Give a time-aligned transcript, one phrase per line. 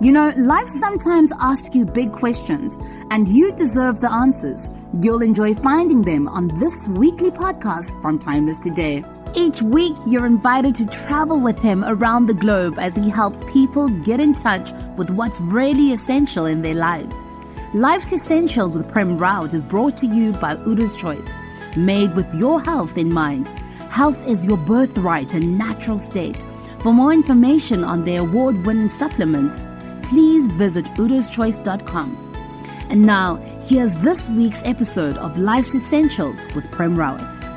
[0.00, 2.76] You know, life sometimes asks you big questions,
[3.10, 4.68] and you deserve the answers.
[5.00, 9.04] You'll enjoy finding them on this weekly podcast from Timeless Today.
[9.36, 13.88] Each week, you're invited to travel with him around the globe as he helps people
[14.04, 17.16] get in touch with what's really essential in their lives.
[17.72, 21.28] Life's Essentials with Prem Rawat is brought to you by Udo's Choice,
[21.76, 23.46] made with your health in mind.
[23.90, 26.38] Health is your birthright and natural state.
[26.80, 29.66] For more information on their award winning supplements,
[30.04, 32.32] please visit udoschoice.com.
[32.90, 33.36] And now,
[33.68, 37.54] here's this week's episode of Life's Essentials with Prem Rawat.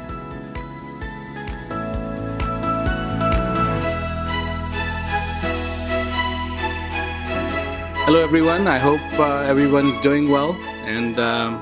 [8.06, 8.68] Hello, everyone.
[8.68, 10.54] I hope uh, everyone's doing well
[10.86, 11.62] and um,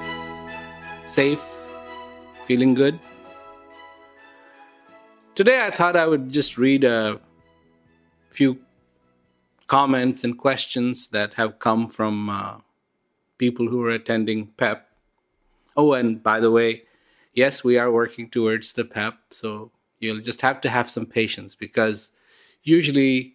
[1.04, 1.44] safe,
[2.44, 3.00] feeling good.
[5.34, 7.20] Today, I thought I would just read a
[8.30, 8.60] few
[9.68, 12.58] comments and questions that have come from uh,
[13.38, 14.88] people who are attending PEP.
[15.76, 16.84] Oh, and by the way,
[17.34, 21.56] yes, we are working towards the PEP, so you'll just have to have some patience
[21.56, 22.12] because
[22.64, 23.34] usually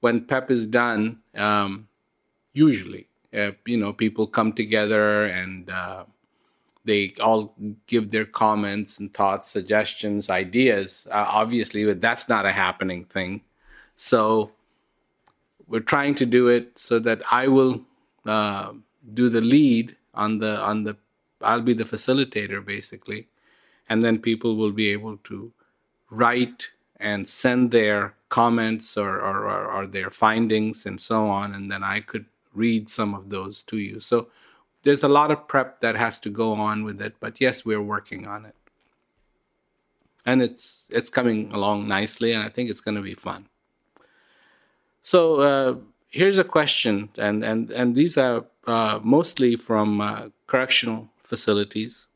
[0.00, 1.88] when PEP is done, um,
[2.52, 6.04] usually, uh, you know, people come together and uh,
[6.84, 7.54] they all
[7.86, 11.06] give their comments and thoughts, suggestions, ideas.
[11.10, 13.42] Uh, obviously, but that's not a happening thing.
[13.96, 14.52] So
[15.68, 17.82] we're trying to do it so that I will
[18.26, 18.72] uh,
[19.14, 20.96] do the lead on the on the.
[21.40, 23.28] I'll be the facilitator basically,
[23.88, 25.52] and then people will be able to
[26.10, 31.70] write and send their comments or, or, or, or their findings and so on, and
[31.70, 34.00] then I could read some of those to you.
[34.00, 34.28] So
[34.82, 37.82] there's a lot of prep that has to go on with it, but yes, we're
[37.82, 38.54] working on it.
[40.26, 43.46] And it's it's coming along nicely and I think it's going to be fun.
[45.02, 45.76] So uh,
[46.08, 52.08] here's a question and and and these are uh, mostly from uh, correctional facilities.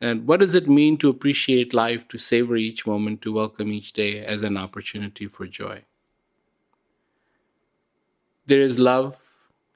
[0.00, 3.92] And what does it mean to appreciate life, to savor each moment, to welcome each
[3.92, 5.84] day as an opportunity for joy?
[8.46, 9.16] There is love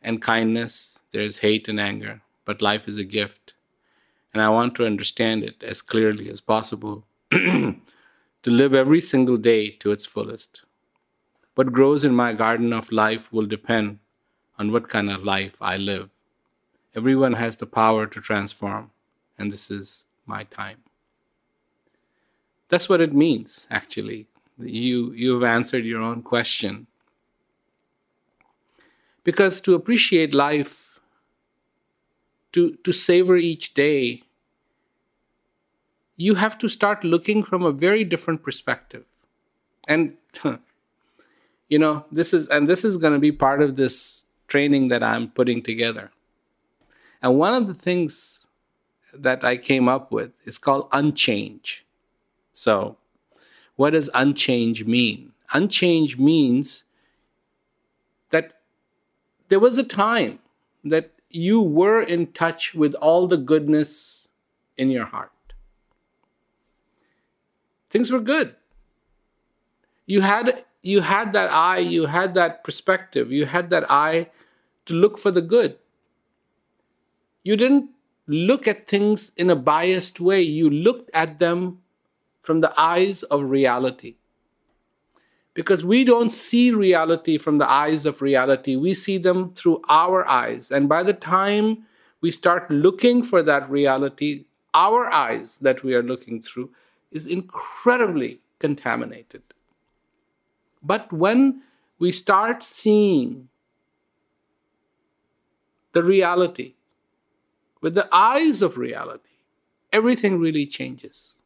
[0.02, 3.54] and kindness, there is hate and anger, but life is a gift.
[4.34, 7.80] And I want to understand it as clearly as possible to
[8.46, 10.64] live every single day to its fullest.
[11.54, 13.98] What grows in my garden of life will depend
[14.58, 16.10] on what kind of life I live.
[16.94, 18.90] Everyone has the power to transform,
[19.38, 20.78] and this is my time.
[22.68, 24.26] That's what it means, actually.
[24.58, 26.86] You, you've answered your own question.
[29.22, 31.00] Because to appreciate life,
[32.52, 34.22] to, to savor each day,
[36.16, 39.06] you have to start looking from a very different perspective.
[39.88, 40.16] And,
[41.68, 45.02] you know, this is, and this is going to be part of this training that
[45.02, 46.10] I'm putting together.
[47.22, 48.46] And one of the things
[49.12, 51.86] that I came up with is called unchange.
[52.52, 52.96] So,
[53.76, 55.32] what does unchange mean?
[55.52, 56.84] Unchange means
[58.30, 58.60] that
[59.48, 60.38] there was a time
[60.84, 64.28] that you were in touch with all the goodness
[64.76, 65.32] in your heart.
[67.90, 68.54] Things were good.
[70.06, 74.28] You had you had that eye, you had that perspective, you had that eye
[74.84, 75.78] to look for the good.
[77.42, 77.90] You didn't
[78.26, 81.78] look at things in a biased way, you looked at them
[82.42, 84.16] from the eyes of reality.
[85.54, 90.28] Because we don't see reality from the eyes of reality, we see them through our
[90.28, 90.70] eyes.
[90.70, 91.84] And by the time
[92.20, 94.44] we start looking for that reality,
[94.74, 96.70] our eyes that we are looking through
[97.10, 99.42] is incredibly contaminated.
[100.84, 101.62] But when
[101.98, 103.48] we start seeing
[105.92, 106.74] the reality
[107.80, 109.38] with the eyes of reality,
[109.92, 111.40] everything really changes.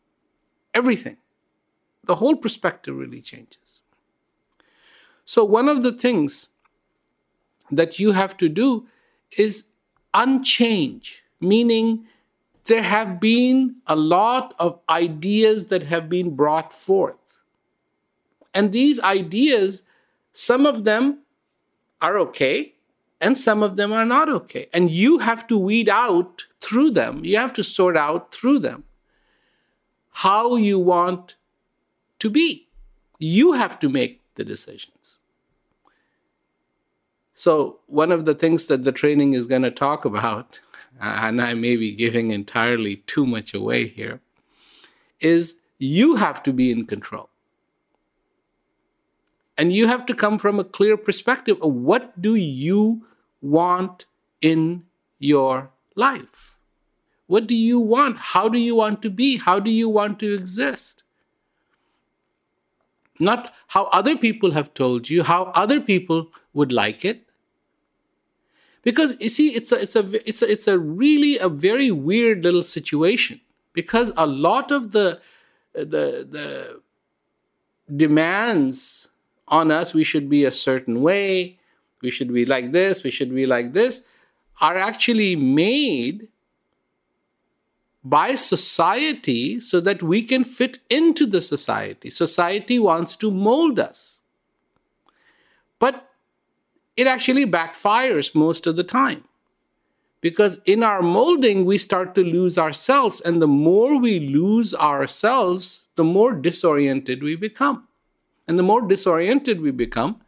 [0.75, 1.19] Everything.
[2.05, 3.83] The whole perspective really changes.
[5.25, 6.49] So, one of the things
[7.71, 8.87] that you have to do
[9.37, 9.69] is
[10.15, 12.07] unchange, meaning
[12.65, 17.28] there have been a lot of ideas that have been brought forth.
[18.59, 19.85] And these ideas,
[20.33, 21.21] some of them
[22.01, 22.75] are okay,
[23.21, 24.67] and some of them are not okay.
[24.73, 28.83] And you have to weed out through them, you have to sort out through them
[30.25, 31.37] how you want
[32.19, 32.67] to be.
[33.21, 35.21] You have to make the decisions.
[37.35, 40.61] So, one of the things that the training is going to talk about,
[41.01, 44.21] and I may be giving entirely too much away here,
[45.21, 47.31] is you have to be in control.
[49.59, 53.05] And you have to come from a clear perspective of what do you
[53.43, 54.07] want
[54.41, 54.85] in
[55.19, 56.57] your life?
[57.27, 58.19] What do you want?
[58.19, 59.37] How do you want to be?
[59.37, 61.03] How do you want to exist?
[63.19, 67.25] Not how other people have told you, how other people would like it.
[68.83, 72.45] Because you see, it's a, it's a, it's a, it's a really a very weird
[72.45, 73.41] little situation
[73.73, 75.21] because a lot of the,
[75.75, 76.81] the, the
[77.95, 79.08] demands
[79.51, 81.59] on us, we should be a certain way,
[82.03, 84.05] we should be like this, we should be like this,
[84.61, 86.29] are actually made
[88.05, 92.11] by society so that we can fit into the society.
[92.11, 94.23] Society wants to mold us.
[95.79, 96.09] But
[96.97, 99.25] it actually backfires most of the time.
[100.21, 103.21] Because in our molding, we start to lose ourselves.
[103.21, 107.88] And the more we lose ourselves, the more disoriented we become.
[108.49, 110.23] And the more disoriented we become,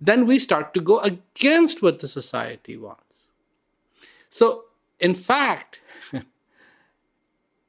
[0.00, 3.28] then we start to go against what the society wants.
[4.28, 4.64] So,
[4.98, 5.82] in fact,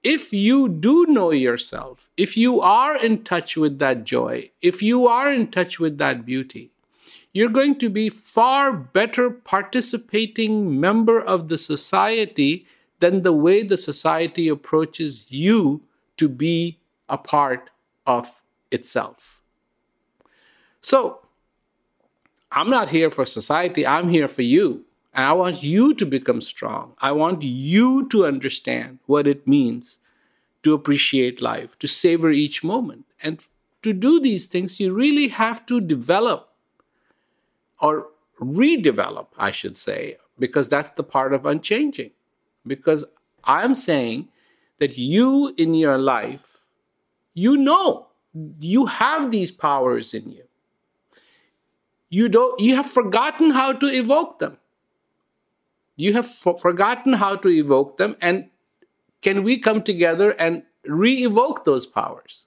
[0.03, 5.07] if you do know yourself, if you are in touch with that joy, if you
[5.07, 6.71] are in touch with that beauty,
[7.33, 12.65] you're going to be far better participating member of the society
[12.99, 15.81] than the way the society approaches you
[16.15, 17.69] to be a part
[18.05, 18.41] of
[18.71, 19.32] itself.
[20.83, 21.21] So,
[22.51, 24.85] I'm not here for society, I'm here for you.
[25.13, 26.93] And I want you to become strong.
[26.99, 29.99] I want you to understand what it means
[30.63, 33.05] to appreciate life, to savor each moment.
[33.21, 33.43] And
[33.81, 36.49] to do these things, you really have to develop
[37.79, 38.07] or
[38.39, 42.11] redevelop, I should say, because that's the part of unchanging.
[42.65, 43.05] Because
[43.43, 44.29] I'm saying
[44.79, 46.65] that you in your life,
[47.33, 48.07] you know,
[48.59, 50.43] you have these powers in you.
[52.13, 54.57] You don't you have forgotten how to evoke them.
[55.95, 58.51] You have forgotten how to evoke them and
[59.23, 62.45] can we come together and re-evoke those powers?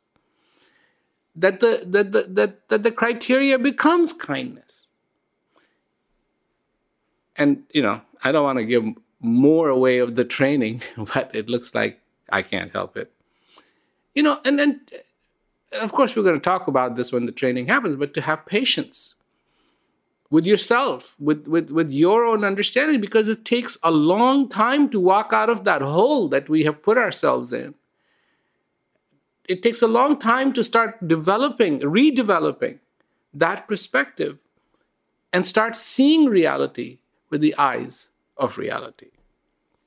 [1.35, 4.90] That the that the that, that the criteria becomes kindness
[7.35, 8.85] and you know, I don't want to give
[9.18, 10.82] more away of the training,
[11.12, 13.11] but it looks like I can't help it.
[14.14, 14.82] You know, and then
[15.73, 18.20] and of course we're going to talk about this when the training happens, but to
[18.20, 19.16] have patience
[20.30, 25.00] with yourself, with, with, with your own understanding, because it takes a long time to
[25.00, 27.75] walk out of that hole that we have put ourselves in.
[29.49, 32.80] It takes a long time to start developing, redeveloping
[33.33, 34.38] that perspective
[35.33, 36.99] and start seeing reality
[37.30, 39.11] with the eyes of reality.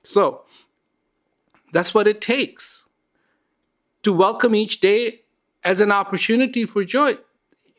[0.03, 0.43] So,
[1.71, 2.87] that's what it takes
[4.03, 5.21] to welcome each day
[5.63, 7.17] as an opportunity for joy.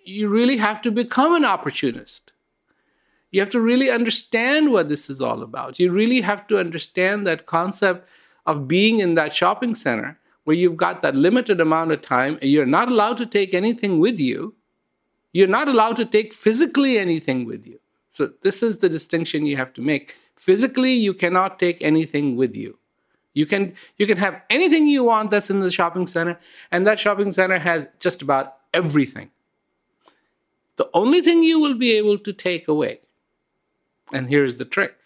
[0.05, 2.33] You really have to become an opportunist.
[3.31, 5.79] You have to really understand what this is all about.
[5.79, 8.09] You really have to understand that concept
[8.47, 12.51] of being in that shopping center where you've got that limited amount of time and
[12.51, 14.55] you're not allowed to take anything with you.
[15.33, 17.79] You're not allowed to take physically anything with you.
[18.13, 20.17] So, this is the distinction you have to make.
[20.35, 22.79] Physically, you cannot take anything with you.
[23.33, 26.39] You can you can have anything you want that's in the shopping center,
[26.73, 29.31] and that shopping center has just about everything.
[30.77, 33.01] The only thing you will be able to take away,
[34.13, 34.97] and here's the trick.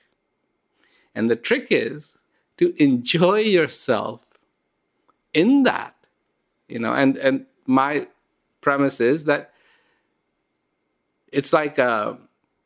[1.15, 2.19] And the trick is
[2.57, 4.21] to enjoy yourself
[5.33, 5.95] in that,
[6.69, 8.07] you know, and and my
[8.61, 9.53] premise is that
[11.33, 12.19] it's like a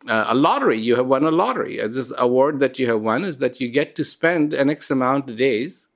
[0.06, 0.78] a lottery.
[0.78, 1.76] You have won a lottery.
[1.76, 5.28] This award that you have won is that you get to spend an X amount
[5.28, 5.88] of days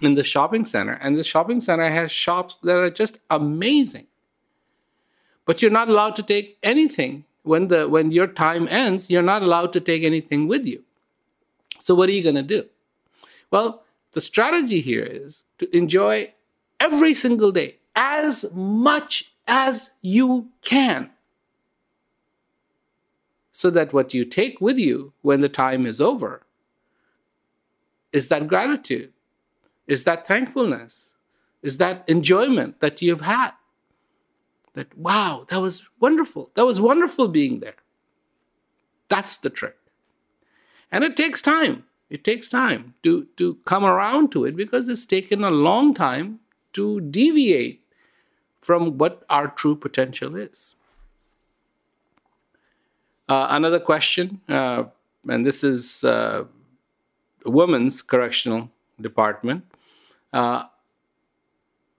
[0.00, 4.06] in the shopping center, and the shopping center has shops that are just amazing.
[5.44, 9.10] But you're not allowed to take anything when the when your time ends.
[9.10, 10.84] You're not allowed to take anything with you.
[11.78, 12.66] So what are you going to do?
[13.50, 16.34] Well, the strategy here is to enjoy
[16.78, 21.10] every single day as much as you can
[23.50, 26.42] so that what you take with you when the time is over
[28.12, 29.12] is that gratitude,
[29.86, 31.16] is that thankfulness,
[31.62, 33.52] is that enjoyment that you've had.
[34.78, 36.52] That, wow, that was wonderful.
[36.54, 37.74] That was wonderful being there.
[39.08, 39.76] That's the trick.
[40.92, 41.86] And it takes time.
[42.10, 46.38] It takes time to, to come around to it because it's taken a long time
[46.74, 47.82] to deviate
[48.60, 50.76] from what our true potential is.
[53.28, 54.84] Uh, another question, uh,
[55.28, 56.44] and this is uh,
[57.44, 58.70] women's correctional
[59.00, 59.64] department.
[60.32, 60.66] Uh,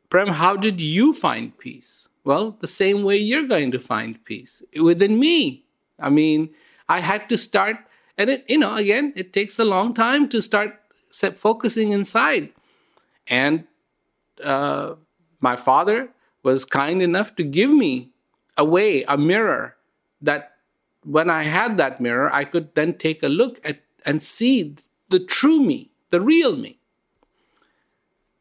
[0.09, 2.08] Prem, how did you find peace?
[2.23, 5.65] Well, the same way you're going to find peace within me.
[5.99, 6.49] I mean,
[6.87, 7.77] I had to start,
[8.17, 10.79] and it, you know, again, it takes a long time to start
[11.35, 12.49] focusing inside.
[13.27, 13.65] And
[14.43, 14.95] uh,
[15.39, 16.09] my father
[16.43, 18.11] was kind enough to give me
[18.57, 19.75] a way, a mirror
[20.21, 20.51] that
[21.03, 24.75] when I had that mirror, I could then take a look at and see
[25.09, 26.79] the true me, the real me.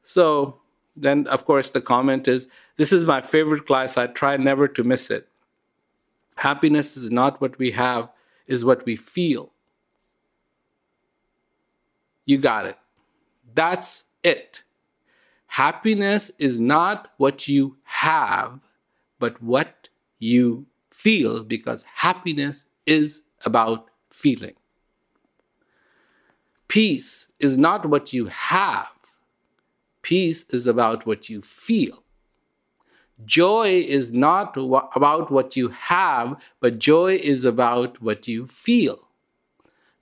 [0.03, 0.61] So
[1.03, 3.97] then, of course, the comment is this is my favorite class.
[3.97, 5.29] I try never to miss it.
[6.37, 8.09] Happiness is not what we have,
[8.47, 9.53] is what we feel.
[12.27, 12.77] You got it.
[13.55, 14.63] That's it.
[15.47, 18.61] Happiness is not what you have,
[19.19, 19.89] but what
[20.19, 24.55] you feel because happiness is about feeling.
[26.69, 28.93] Peace is not what you have,
[30.09, 32.03] peace is about what you feel.
[33.27, 39.09] Joy is not about what you have, but joy is about what you feel.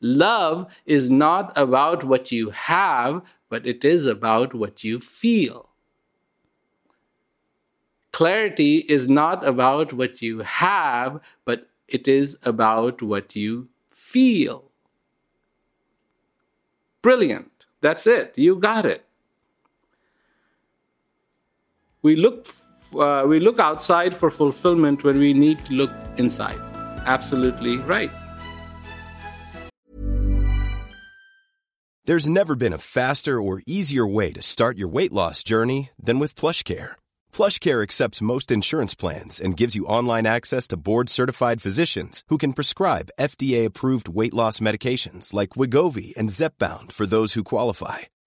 [0.01, 5.71] Love is not about what you have, but it is about what you feel.
[8.13, 14.71] Clarity is not about what you have, but it is about what you feel.
[17.03, 17.67] Brilliant.
[17.81, 18.39] That's it.
[18.39, 19.06] You got it.
[22.07, 22.47] We look,
[22.97, 26.61] uh, we look outside for fulfillment when we need to look inside.
[27.05, 28.11] Absolutely right.
[32.05, 36.21] There's never been a faster or easier way to start your weight loss journey than
[36.21, 36.95] with PlushCare
[37.37, 42.55] PlushCare accepts most insurance plans and gives you online access to board-certified physicians who can
[42.55, 47.99] prescribe FDA-approved weight loss medications like Wegovy and Zepbound for those who qualify.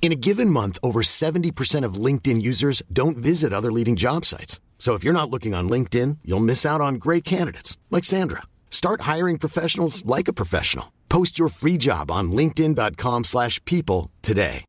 [0.00, 4.58] In a given month, over 70% of LinkedIn users don't visit other leading job sites.
[4.78, 8.44] So if you're not looking on LinkedIn, you'll miss out on great candidates like Sandra.
[8.70, 10.94] Start hiring professionals like a professional.
[11.10, 14.64] Post your free job on linkedin.com/people today.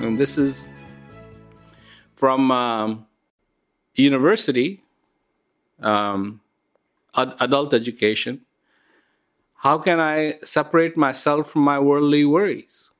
[0.00, 0.64] And this is
[2.16, 3.06] from um,
[3.94, 4.82] university,
[5.82, 6.40] um,
[7.14, 8.46] ad- adult education.
[9.60, 12.92] How can I separate myself from my worldly worries?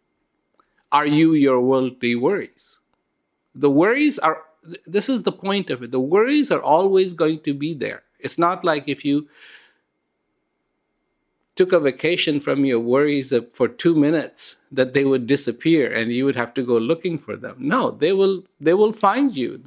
[0.93, 2.81] Are you your worldly worries?
[3.55, 4.43] The worries are,
[4.85, 5.91] this is the point of it.
[5.91, 8.03] The worries are always going to be there.
[8.19, 9.27] It's not like if you
[11.55, 16.27] took a vacation from your worries for two minutes that they would disappear and you
[16.27, 19.61] would have to go looking for them no they will they will find you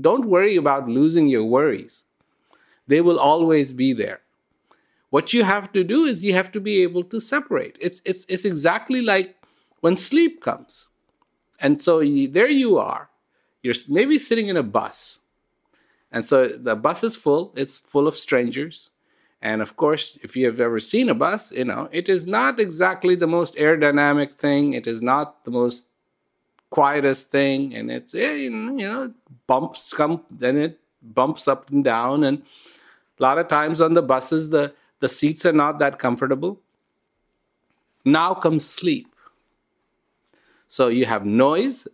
[0.00, 2.04] don't worry about losing your worries
[2.86, 4.20] they will always be there
[5.12, 7.76] What you have to do is you have to be able to separate.
[7.82, 9.36] It's, it's, it's exactly like
[9.80, 10.88] when sleep comes.
[11.60, 13.10] And so you, there you are.
[13.62, 15.20] You're maybe sitting in a bus.
[16.10, 18.88] And so the bus is full, it's full of strangers.
[19.42, 22.58] And of course, if you have ever seen a bus, you know, it is not
[22.58, 24.72] exactly the most aerodynamic thing.
[24.72, 25.88] It is not the most
[26.70, 27.74] quietest thing.
[27.74, 29.12] And it's, eh, you know,
[29.46, 32.24] bumps come, then it bumps up and down.
[32.24, 32.38] And
[33.18, 36.60] a lot of times on the buses, the, the seats are not that comfortable.
[38.04, 39.08] Now comes sleep.
[40.68, 41.88] So you have noise,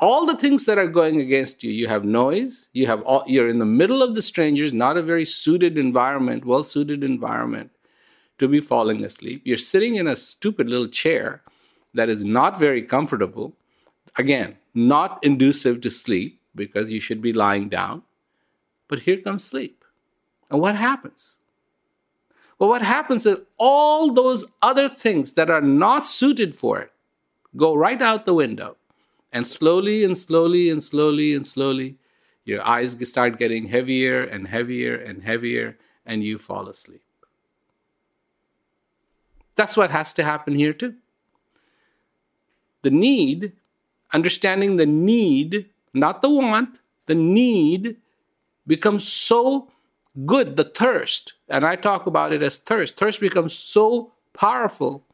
[0.00, 1.70] all the things that are going against you.
[1.70, 2.68] You have noise.
[2.72, 6.46] You have all, you're in the middle of the strangers, not a very suited environment,
[6.46, 7.70] well suited environment
[8.38, 9.42] to be falling asleep.
[9.44, 11.42] You're sitting in a stupid little chair
[11.92, 13.52] that is not very comfortable.
[14.16, 18.02] Again, not inducive to sleep because you should be lying down.
[18.88, 19.84] But here comes sleep.
[20.50, 21.36] And what happens?
[22.58, 26.92] Well, what happens is all those other things that are not suited for it
[27.56, 28.76] go right out the window.
[29.32, 31.96] And slowly and slowly and slowly and slowly,
[32.44, 37.02] your eyes start getting heavier and heavier and heavier, and you fall asleep.
[39.56, 40.94] That's what has to happen here, too.
[42.82, 43.52] The need,
[44.12, 47.96] understanding the need, not the want, the need
[48.66, 49.68] becomes so
[50.24, 52.96] good, the thirst, and I talk about it as thirst.
[52.96, 55.04] Thirst becomes so powerful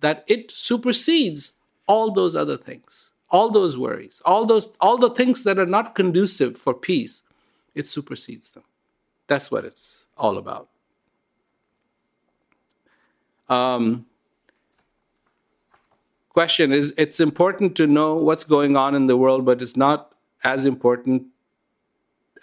[0.00, 1.52] that it supersedes
[1.86, 5.94] all those other things, all those worries, all those all the things that are not
[5.94, 7.22] conducive for peace.
[7.74, 8.64] It supersedes them.
[9.26, 10.68] That's what it's all about.
[13.48, 14.06] Um,
[16.28, 20.14] question is it's important to know what's going on in the world, but it's not
[20.44, 21.26] as important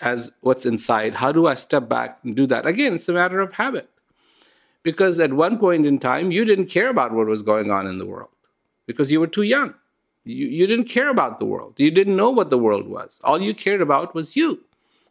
[0.01, 1.15] as what's inside.
[1.15, 2.65] How do I step back and do that?
[2.65, 3.89] Again, it's a matter of habit
[4.83, 7.97] because at one point in time, you didn't care about what was going on in
[7.97, 8.29] the world
[8.85, 9.73] because you were too young.
[10.23, 11.75] You, you didn't care about the world.
[11.77, 13.19] You didn't know what the world was.
[13.23, 14.59] All you cared about was you.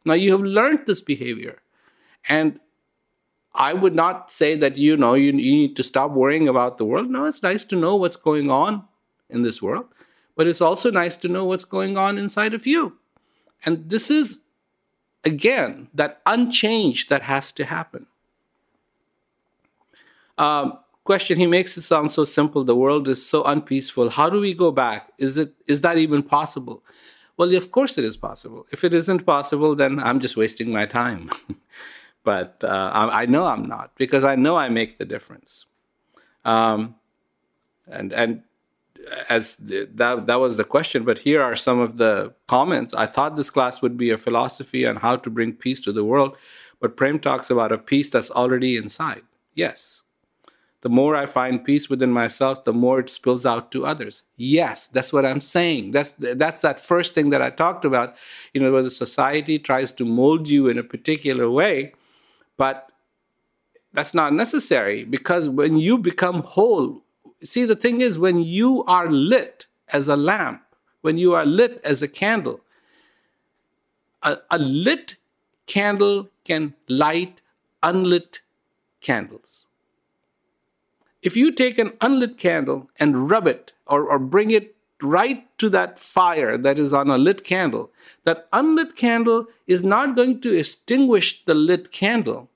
[0.05, 1.61] Now you have learned this behavior.
[2.29, 2.61] And
[3.55, 6.85] I would not say that you know you, you need to stop worrying about the
[6.85, 7.11] world.
[7.11, 8.85] No, it's nice to know what's going on
[9.29, 9.87] in this world,
[10.37, 12.99] but it's also nice to know what's going on inside of you.
[13.65, 14.45] And this is
[15.25, 18.07] again that unchanged that has to happen.
[20.37, 22.65] Um, question he makes it sound so simple.
[22.65, 24.11] The world is so unpeaceful.
[24.11, 25.13] How do we go back?
[25.19, 26.83] Is it is that even possible?
[27.37, 28.67] Well of course it is possible.
[28.71, 31.31] If it isn't possible then i'm just wasting my time.
[32.25, 35.65] But uh, I, I, know i'm not because i know i make the difference.
[36.45, 36.97] Um,
[37.87, 38.43] and and
[39.29, 43.37] as that that was the question but here are some of the comments i thought
[43.37, 46.37] this class would be a philosophy on how to bring peace to the world
[46.81, 49.23] but prem talks about a peace that's already inside
[49.55, 50.03] yes
[50.81, 54.23] the more I find peace within myself, the more it spills out to others.
[54.37, 55.91] Yes, that's what I'm saying.
[55.91, 58.15] That's that's that first thing that I talked about.
[58.55, 61.95] You know, where the society tries to mold you in a particular way,
[62.57, 62.93] but
[63.93, 67.03] that's not necessary because when you become whole,
[67.43, 70.63] see the thing is when you are lit as a lamp,
[71.01, 72.61] when you are lit as a candle,
[74.23, 75.17] a, a lit
[75.67, 77.41] candle can light
[77.83, 78.41] unlit
[79.01, 79.67] candles.
[81.23, 85.69] If you take an unlit candle and rub it or, or bring it right to
[85.69, 87.91] that fire that is on a lit candle,
[88.25, 92.49] that unlit candle is not going to extinguish the lit candle,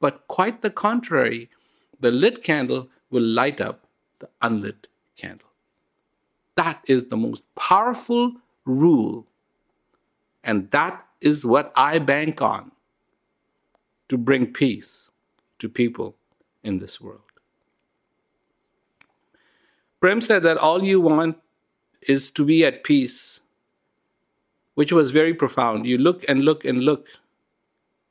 [0.00, 1.48] but quite the contrary,
[2.00, 3.86] the lit candle will light up
[4.18, 5.48] the unlit candle.
[6.56, 9.26] That is the most powerful rule,
[10.44, 12.72] and that is what I bank on
[14.08, 15.10] to bring peace
[15.58, 16.16] to people
[16.62, 17.22] in this world.
[20.00, 21.36] Prem said that all you want
[22.02, 23.40] is to be at peace,
[24.74, 25.86] which was very profound.
[25.86, 27.08] You look and look and look,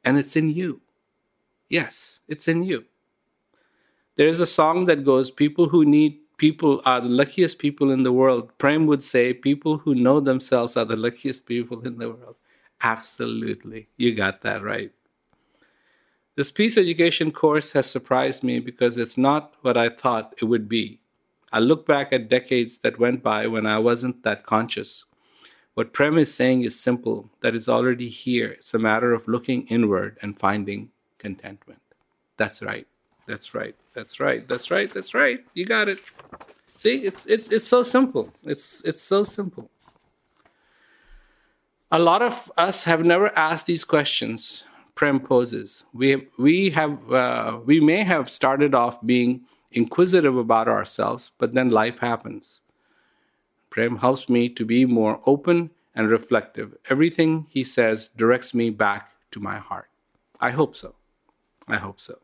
[0.04, 0.82] and it's in you.
[1.68, 2.86] Yes, it's in you.
[4.20, 8.04] There is a song that goes, People who need people are the luckiest people in
[8.04, 8.52] the world.
[8.58, 12.36] Prem would say, People who know themselves are the luckiest people in the world.
[12.82, 13.88] Absolutely.
[13.96, 14.92] You got that right.
[16.36, 20.68] This peace education course has surprised me because it's not what I thought it would
[20.68, 21.00] be.
[21.54, 25.06] I look back at decades that went by when I wasn't that conscious.
[25.76, 28.50] What Prem is saying is simple, that is already here.
[28.50, 31.80] It's a matter of looking inward and finding contentment.
[32.36, 32.86] That's right.
[33.30, 33.76] That's right.
[33.94, 34.48] That's right.
[34.48, 34.92] That's right.
[34.92, 35.40] That's right.
[35.54, 36.00] You got it.
[36.76, 38.34] See, it's it's it's so simple.
[38.44, 39.70] It's it's so simple.
[41.92, 44.64] A lot of us have never asked these questions.
[44.96, 45.86] Prem poses.
[45.94, 51.72] We, we, have, uh, we may have started off being inquisitive about ourselves, but then
[51.72, 52.62] life happens.
[53.72, 56.78] Prem helps me to be more open and reflective.
[56.90, 59.90] Everything he says directs me back to my heart.
[60.40, 60.94] I hope so.
[61.68, 62.20] I hope so.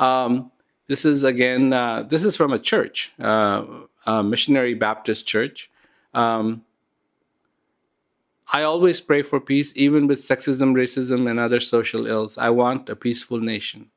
[0.00, 0.50] Um,
[0.88, 3.64] this is again, uh, this is from a church, uh,
[4.06, 5.70] a missionary Baptist church.
[6.14, 6.64] Um,
[8.52, 12.36] I always pray for peace, even with sexism, racism, and other social ills.
[12.36, 13.90] I want a peaceful nation.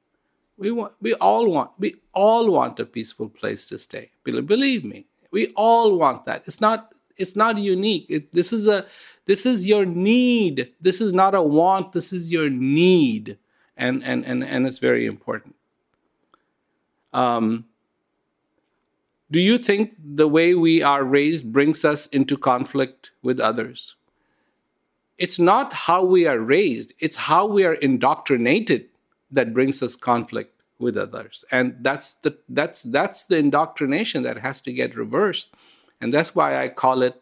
[0.58, 4.12] We want, we all want, we all want a peaceful place to stay.
[4.24, 6.44] Believe me, we all want that.
[6.46, 8.06] It's not, it's not unique.
[8.10, 8.86] It, this is a,
[9.26, 10.72] this is your need.
[10.80, 11.94] This is not a want.
[11.94, 13.38] This is your need,
[13.76, 15.56] and and and and it's very important.
[17.14, 17.66] Um,
[19.32, 23.96] do you think the way we are raised brings us into conflict with others?
[25.18, 28.90] It's not how we are raised, it's how we are indoctrinated
[29.32, 31.46] that brings us conflict with others.
[31.52, 35.50] And that's the that's that's the indoctrination that has to get reversed.
[36.02, 37.22] And that's why I call it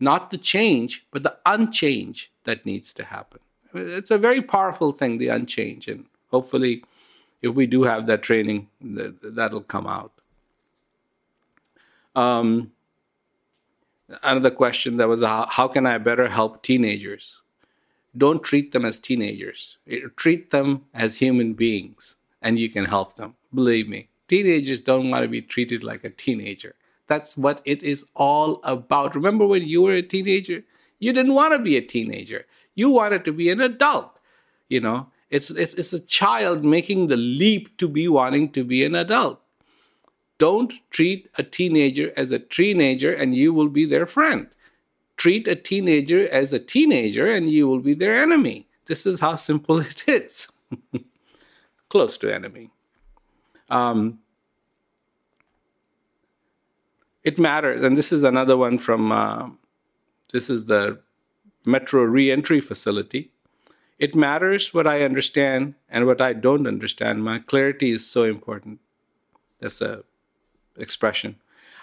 [0.00, 3.40] not the change, but the unchange that needs to happen.
[3.74, 5.88] It's a very powerful thing, the unchange.
[5.88, 6.84] And hopefully,
[7.46, 10.12] if we do have that training, that'll come out.
[12.14, 12.72] Um,
[14.22, 17.42] another question that was how, how can I better help teenagers?
[18.16, 19.78] Don't treat them as teenagers.
[20.16, 23.34] Treat them as human beings, and you can help them.
[23.54, 26.74] Believe me, teenagers don't want to be treated like a teenager.
[27.06, 29.14] That's what it is all about.
[29.14, 30.64] Remember when you were a teenager?
[30.98, 32.46] You didn't want to be a teenager.
[32.74, 34.18] You wanted to be an adult.
[34.68, 38.84] You know, it's, it's, it's a child making the leap to be wanting to be
[38.84, 39.40] an adult.
[40.38, 44.48] Don't treat a teenager as a teenager and you will be their friend.
[45.16, 48.66] Treat a teenager as a teenager and you will be their enemy.
[48.86, 50.48] This is how simple it is.
[51.88, 52.70] Close to enemy.
[53.68, 54.20] Um,
[57.24, 59.50] it matters, and this is another one from uh,
[60.32, 61.00] this is the
[61.64, 63.32] Metro Reentry Facility.
[63.98, 67.24] It matters what I understand and what I don't understand.
[67.24, 68.80] My clarity is so important.
[69.60, 70.04] That's a
[70.76, 71.36] expression.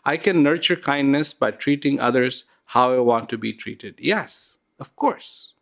[0.06, 3.95] I can nurture kindness by treating others how I want to be treated.
[3.97, 5.54] Yes, of course.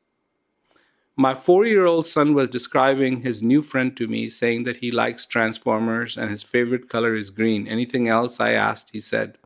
[1.16, 4.92] My four year old son was describing his new friend to me, saying that he
[4.92, 7.68] likes Transformers and his favorite color is green.
[7.68, 8.40] Anything else?
[8.40, 8.90] I asked.
[8.92, 9.38] He said,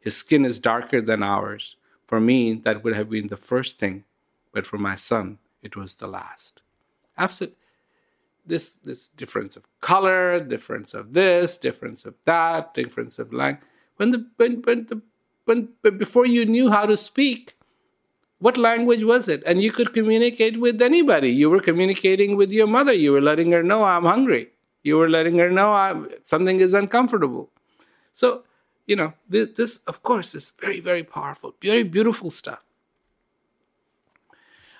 [0.00, 1.76] His skin is darker than ours.
[2.06, 4.04] For me, that would have been the first thing,
[4.52, 6.62] but for my son, it was the last.
[7.16, 7.58] Absolutely
[8.44, 13.64] this this difference of color, difference of this, difference of that, difference of language.
[13.96, 15.00] When the when when the
[15.44, 17.56] when before you knew how to speak,
[18.38, 19.42] what language was it?
[19.46, 21.30] And you could communicate with anybody.
[21.30, 22.92] You were communicating with your mother.
[22.92, 24.50] You were letting her know I'm hungry.
[24.82, 27.50] You were letting her know I'm, something is uncomfortable.
[28.12, 28.42] So
[28.86, 32.62] you know this, this of course is very very powerful, very beautiful stuff.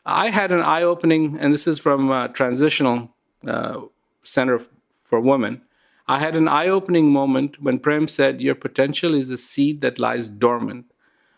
[0.05, 3.15] I had an eye opening, and this is from uh, Transitional
[3.47, 3.83] uh,
[4.23, 4.61] Center
[5.05, 5.63] for Women,
[6.09, 9.99] I had an eye opening moment when Prem said, Your potential is a seed that
[9.99, 10.87] lies dormant.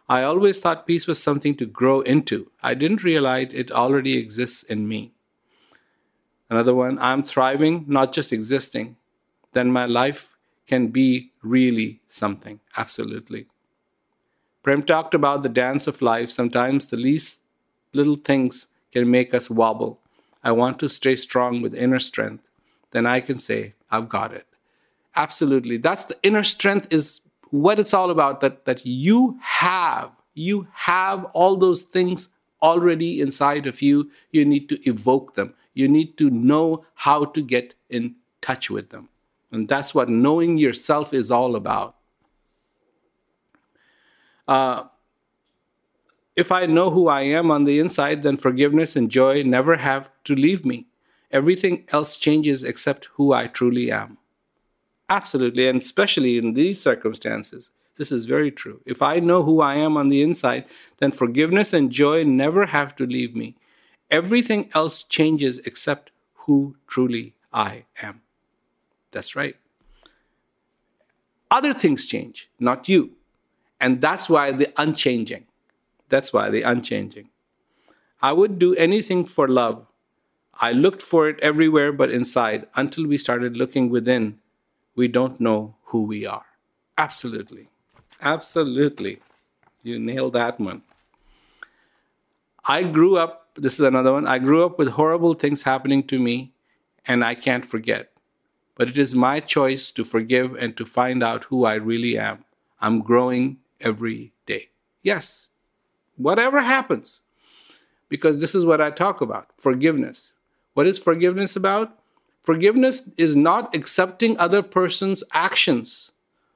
[0.09, 2.51] I always thought peace was something to grow into.
[2.63, 5.13] I didn't realize it already exists in me.
[6.51, 8.97] Another one, I'm thriving, not just existing.
[9.53, 12.61] Then my life can be really something.
[12.77, 13.47] Absolutely.
[14.63, 16.31] Prem talked about the dance of life.
[16.31, 17.43] Sometimes the least
[17.95, 20.01] little things can make us wobble.
[20.43, 22.45] I want to stay strong with inner strength,
[22.91, 24.47] then I can say, I've got it.
[25.17, 25.77] Absolutely.
[25.77, 30.11] That's the inner strength is what it's all about that that you have.
[30.35, 32.31] You have all those things
[32.63, 34.11] already inside of you.
[34.33, 35.55] You need to evoke them.
[35.75, 39.09] You need to know how to get in touch with them.
[39.53, 41.95] And that's what knowing yourself is all about.
[44.49, 44.85] Uh,
[46.37, 50.11] if I know who I am on the inside, then forgiveness and joy never have
[50.25, 50.87] to leave me.
[51.31, 54.19] Everything else changes except who I truly am.
[55.09, 58.81] Absolutely, and especially in these circumstances, this is very true.
[58.85, 60.65] If I know who I am on the inside,
[60.99, 63.55] then forgiveness and joy never have to leave me.
[64.11, 68.23] Everything else changes except who truly I am.
[69.13, 69.57] That's right.
[71.51, 73.13] Other things change, not you.
[73.81, 75.47] And that's why the unchanging.
[76.15, 77.31] That's why the unchanging.
[78.23, 79.85] I would do anything for love.
[80.55, 84.39] I looked for it everywhere but inside until we started looking within.
[84.95, 86.47] We don't know who we are.
[86.97, 87.67] Absolutely.
[88.23, 89.19] Absolutely.
[89.83, 90.83] You nailed that one.
[92.65, 94.29] I grew up this is another one.
[94.29, 96.53] I grew up with horrible things happening to me,
[97.07, 98.13] and I can't forget.
[98.77, 102.45] But it is my choice to forgive and to find out who I really am.
[102.81, 104.71] I'm growing every day.
[105.03, 105.51] Yes,
[106.17, 107.23] whatever happens,
[108.09, 110.35] because this is what I talk about forgiveness.
[110.75, 111.99] What is forgiveness about?
[112.43, 116.13] Forgiveness is not accepting other person's actions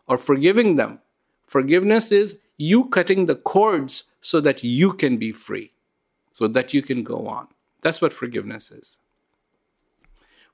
[0.07, 1.01] or forgiving them.
[1.47, 5.73] Forgiveness is you cutting the cords so that you can be free,
[6.33, 7.49] so that you can go on.
[7.81, 8.99] That's what forgiveness is.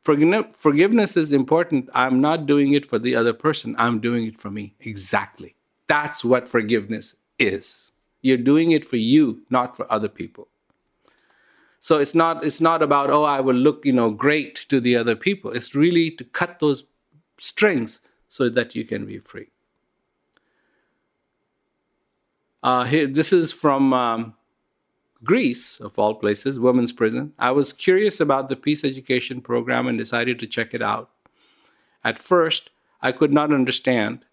[0.03, 1.89] Forgiveness is important.
[1.95, 4.75] I'm not doing it for the other person, I'm doing it for me.
[4.81, 5.55] Exactly.
[5.87, 7.93] That's what forgiveness is.
[8.25, 10.49] You're doing it for you, not for other people.
[11.79, 14.97] So it's not it's not about oh I will look you know great to the
[14.97, 15.51] other people.
[15.51, 16.85] It's really to cut those
[17.37, 19.49] strings so that you can be free.
[22.63, 24.35] Uh, here, this is from um,
[25.23, 27.35] Greece, of all places, women's prison.
[27.39, 31.11] I was curious about the peace education program and decided to check it out.
[32.03, 32.71] At first,
[33.03, 34.25] I could not understand,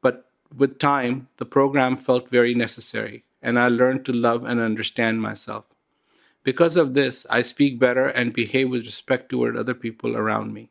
[0.00, 5.22] but with time, the program felt very necessary, and I learned to love and understand
[5.22, 5.68] myself.
[6.42, 10.70] Because of this, I speak better and behave with respect toward other people around me.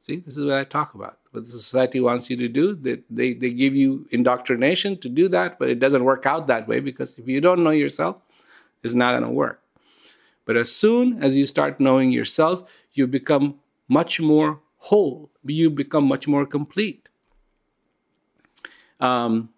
[0.00, 1.18] See, this is what I talk about.
[1.32, 5.28] What the society wants you to do, they, they, they give you indoctrination to do
[5.28, 8.16] that, but it doesn't work out that way because if you don't know yourself,
[8.82, 9.60] it's not going to work.
[10.44, 13.56] But as soon as you start knowing yourself, you become
[13.88, 17.08] much more whole, you become much more complete.
[19.00, 19.50] Um,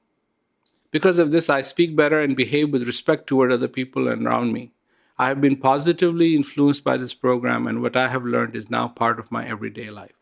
[0.91, 4.73] because of this, I speak better and behave with respect toward other people around me.
[5.19, 8.89] I have been positively influenced by this program, and what I have learned is now
[8.89, 10.15] part of my everyday life.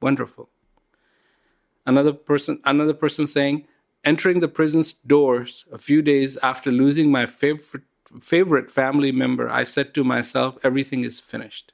[0.00, 0.50] Wonderful.
[1.86, 3.66] Another person, another person saying,
[4.04, 7.84] entering the prison's doors a few days after losing my favorite,
[8.20, 11.72] favorite family member, I said to myself, everything is finished.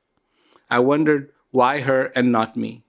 [0.70, 2.84] I wondered why her and not me.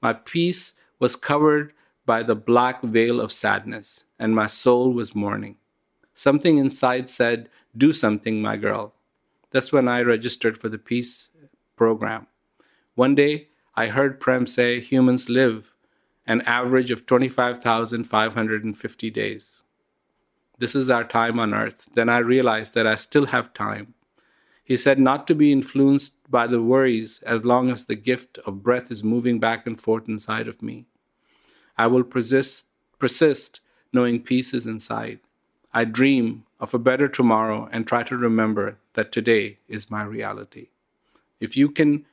[0.00, 1.72] My peace was covered
[2.06, 5.56] by the black veil of sadness, and my soul was mourning.
[6.14, 8.94] Something inside said, Do something, my girl.
[9.50, 11.30] That's when I registered for the peace
[11.76, 12.28] program.
[12.94, 15.72] One day, I heard Prem say humans live
[16.26, 19.62] an average of 25,550 days.
[20.58, 21.88] This is our time on earth.
[21.94, 23.94] Then I realized that I still have time.
[24.64, 28.62] He said not to be influenced by the worries as long as the gift of
[28.62, 30.86] breath is moving back and forth inside of me.
[31.76, 32.66] I will persist,
[32.98, 33.60] persist
[33.92, 35.20] knowing peace is inside.
[35.72, 40.68] I dream of a better tomorrow and try to remember that today is my reality.
[41.38, 42.06] If you can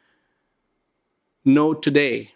[1.45, 2.33] know today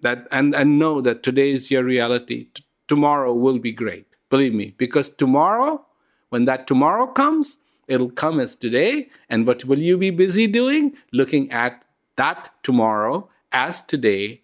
[0.00, 4.06] that and, and know that today is your reality, t- tomorrow will be great.
[4.30, 5.84] Believe me, because tomorrow,
[6.28, 9.08] when that tomorrow comes, it'll come as today.
[9.28, 10.94] And what will you be busy doing?
[11.12, 11.84] Looking at
[12.16, 14.42] that tomorrow as today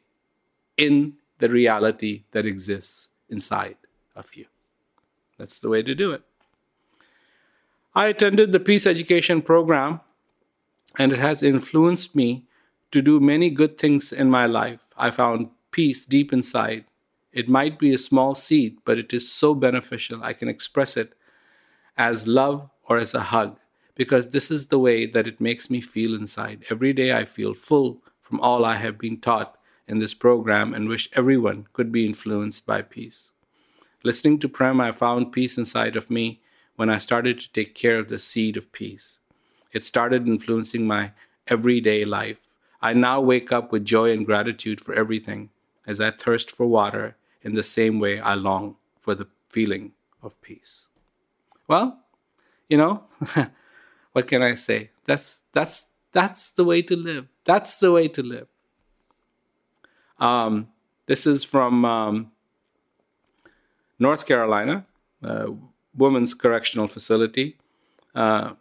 [0.77, 3.77] in the reality that exists inside
[4.15, 4.47] of you.
[5.39, 6.23] That's the way to do it.
[7.95, 10.01] I attended the peace education program,
[10.99, 12.45] and it has influenced me
[12.91, 14.81] to do many good things in my life.
[14.97, 16.85] I found peace deep inside.
[17.33, 20.23] It might be a small seed, but it is so beneficial.
[20.23, 21.15] I can express it
[21.97, 23.59] as love or as a hug
[23.95, 26.65] because this is the way that it makes me feel inside.
[26.71, 30.88] Every day I feel full from all I have been taught in this program and
[30.88, 33.33] wish everyone could be influenced by peace.
[34.03, 36.40] Listening to Prem, I found peace inside of me
[36.77, 39.20] when I started to take care of the seed of peace.
[39.73, 41.12] It started influencing my
[41.49, 42.38] everyday life.
[42.81, 45.51] I now wake up with joy and gratitude for everything
[45.87, 49.92] as I thirst for water in the same way I long for the feeling
[50.23, 50.88] of peace.
[51.68, 52.01] Well,
[52.68, 53.05] you know,
[54.12, 54.90] what can I say?
[55.05, 57.29] That's that's that's the way to live.
[57.44, 58.49] That's the way to live.
[60.18, 60.68] Um,
[61.07, 62.33] this is from um,
[63.98, 64.87] North Carolina,
[65.22, 65.46] uh,
[65.96, 67.57] women's correctional facility.
[68.14, 68.53] Uh,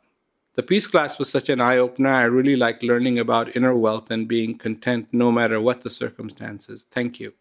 [0.56, 2.10] the peace class was such an eye opener.
[2.10, 6.86] I really like learning about inner wealth and being content no matter what the circumstances.
[6.86, 7.34] Thank you.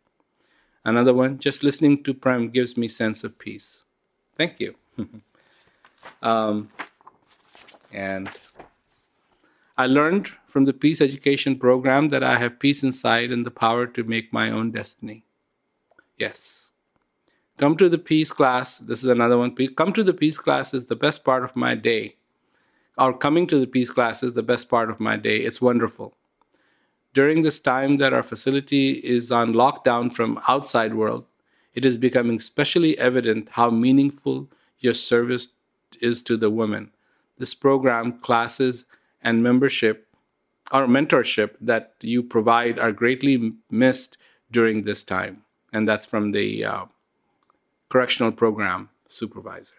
[0.85, 3.85] Another one, just listening to Prem gives me sense of peace.
[4.37, 4.75] Thank you.
[6.23, 6.71] um,
[7.93, 8.29] and
[9.83, 13.85] I learned from the peace education program that I have peace inside and the power
[13.85, 15.25] to make my own destiny.
[16.17, 16.71] Yes.
[17.57, 18.79] Come to the peace class.
[18.79, 19.57] This is another one.
[19.75, 22.15] Come to the peace class is the best part of my day.
[22.97, 25.39] Or coming to the peace class is the best part of my day.
[25.39, 26.17] It's wonderful.
[27.13, 31.25] During this time that our facility is on lockdown from outside world,
[31.75, 35.49] it is becoming especially evident how meaningful your service
[36.01, 36.93] is to the women.
[37.37, 38.87] this program, classes,
[39.23, 40.09] and membership
[40.73, 44.17] or mentorship that you provide are greatly missed
[44.51, 45.43] during this time.
[45.73, 46.85] And that's from the uh,
[47.89, 49.77] correctional program supervisor.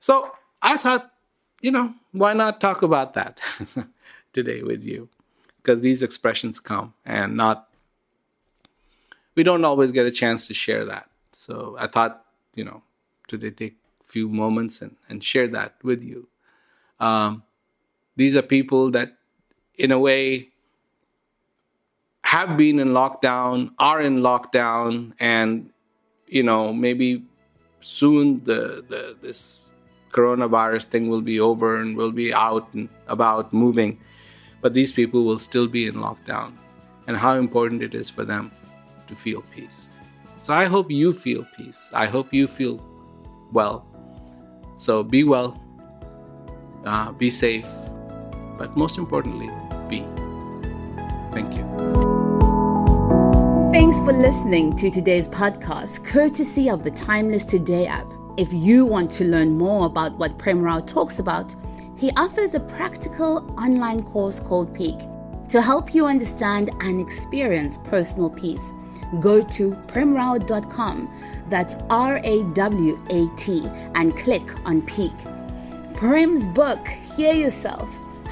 [0.00, 1.10] So I thought,
[1.60, 3.40] you know, why not talk about that
[4.32, 5.08] today with you?
[5.58, 7.68] Because these expressions come and not,
[9.34, 11.10] we don't always get a chance to share that.
[11.32, 12.82] So I thought, you know,
[13.26, 16.28] today take a few moments and, and share that with you.
[17.00, 17.42] Um,
[18.18, 19.12] these are people that,
[19.76, 20.48] in a way,
[22.24, 25.70] have been in lockdown, are in lockdown, and
[26.26, 27.22] you know maybe
[27.80, 29.70] soon the, the this
[30.10, 33.96] coronavirus thing will be over and we'll be out and about moving,
[34.60, 36.52] but these people will still be in lockdown,
[37.06, 38.50] and how important it is for them
[39.06, 39.90] to feel peace.
[40.40, 41.90] So I hope you feel peace.
[41.94, 42.82] I hope you feel
[43.52, 43.86] well.
[44.76, 45.54] So be well,
[46.84, 47.66] uh, be safe,
[48.58, 49.48] but most importantly,
[49.88, 50.04] be.
[51.32, 51.62] Thank you.
[53.72, 58.06] Thanks for listening to today's podcast, courtesy of the Timeless Today app.
[58.36, 61.54] If you want to learn more about what Prem Rawat talks about,
[61.96, 64.98] he offers a practical online course called Peak
[65.48, 68.72] to help you understand and experience personal peace.
[69.20, 71.08] Go to premrawat.com,
[71.48, 75.14] that's R A W A T, and click on Peak.
[75.94, 77.88] Prem's book, Hear Yourself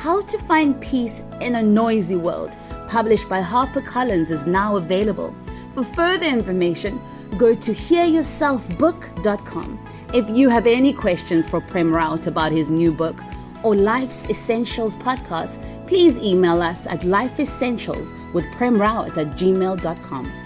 [0.06, 5.34] How to Find Peace in a Noisy World, published by HarperCollins, is now available.
[5.74, 7.00] For further information,
[7.36, 9.84] go to hearyourselfbook.com.
[10.14, 13.20] If you have any questions for Prem Rawat about his new book
[13.64, 20.45] or Life's Essentials podcast, please email us at lifeessentials with premrawat at gmail.com.